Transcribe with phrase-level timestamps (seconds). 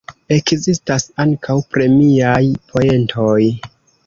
[0.35, 2.41] Ekzistas ankaŭ premiaj
[2.73, 3.39] poentoj.